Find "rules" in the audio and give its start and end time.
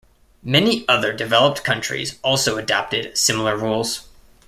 3.55-4.07